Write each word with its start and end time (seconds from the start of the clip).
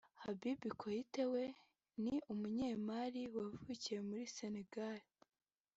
Habibi 0.23 0.69
Koité 0.81 1.23
we 1.33 1.43
ni 2.03 2.15
Umunye-Mali 2.31 3.21
wavukiye 3.35 3.99
muri 4.07 4.23
Senegal 4.35 4.99